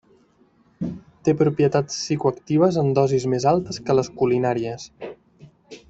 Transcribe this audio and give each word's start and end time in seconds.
Té 1.27 1.35
propietats 1.41 1.99
psicoactives 1.99 2.79
en 2.85 2.91
dosis 3.01 3.29
més 3.35 3.47
altes 3.53 3.81
que 3.89 3.97
les 4.01 4.11
culinàries. 4.23 4.91